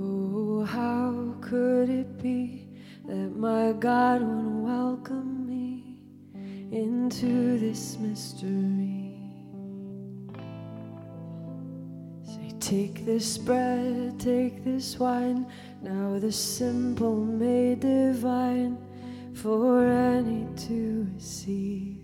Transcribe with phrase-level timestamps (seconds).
[0.00, 2.68] Oh, how could it be
[3.06, 5.98] that my God would welcome me
[6.70, 8.97] into this mystery?
[12.68, 15.46] Take this bread, take this wine,
[15.80, 18.76] now the simple made divine
[19.32, 21.96] for any to receive.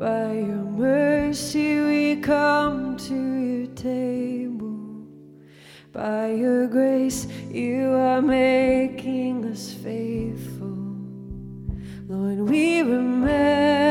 [0.00, 5.06] By your mercy we come to your table.
[5.92, 10.74] By your grace you are making us faithful.
[12.08, 13.85] Lord, we remember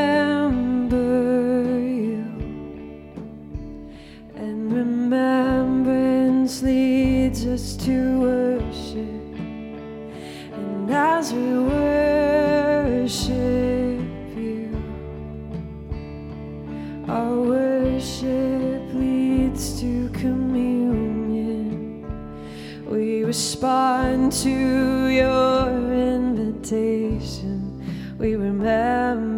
[6.46, 9.34] remembrance leads us to worship.
[10.54, 13.26] And as we worship
[14.36, 14.70] you,
[17.08, 22.04] our worship leads to communion.
[22.88, 27.82] We respond to your invitation.
[28.18, 29.35] We remember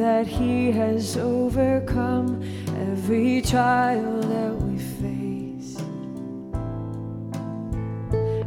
[0.00, 2.42] that he has overcome
[2.88, 5.76] every trial that we face.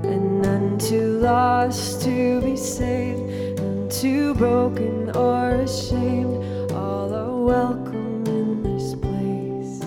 [0.04, 6.72] And none too lost to be saved, none too broken or ashamed.
[6.72, 9.78] All are welcome in this place.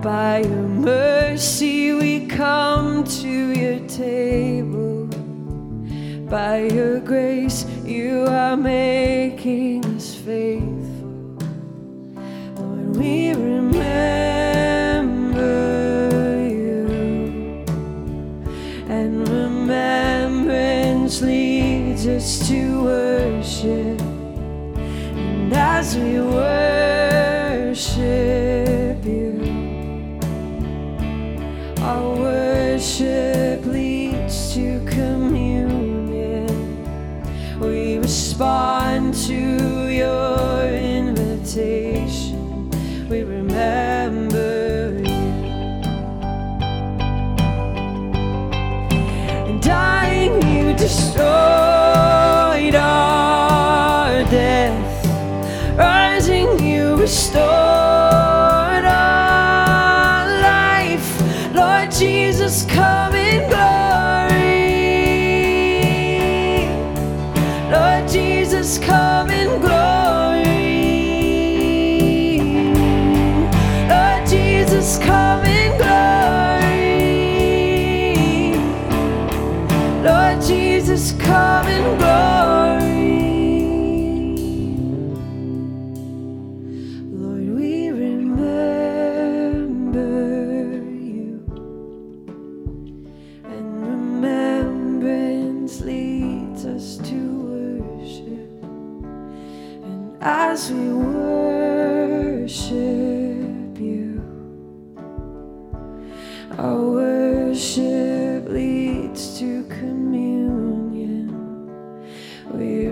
[0.00, 4.61] By your mercy we come to your table.
[6.32, 11.36] By your grace you are making us faithful.
[12.56, 13.82] Lord, we remember
[16.48, 17.66] you.
[18.88, 24.00] And remembrance leads us to worship.
[24.80, 26.64] And as we worship
[29.04, 30.18] you,
[31.82, 35.41] our worship leads to communion.
[37.62, 42.38] We respond to your invitation.
[43.08, 45.06] We remember you.
[49.46, 51.24] And dying, you destroyed
[52.74, 55.06] our death.
[55.78, 57.44] Rising, you restored
[58.84, 61.54] our life.
[61.54, 62.91] Lord Jesus, come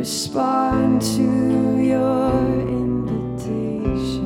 [0.00, 2.32] respond to your
[2.70, 4.24] invitation.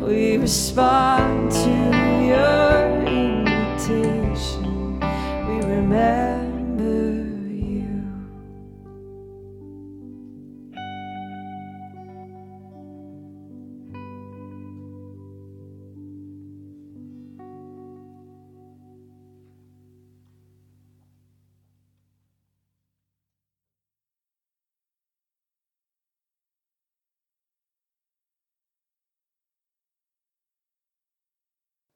[0.00, 1.21] We respond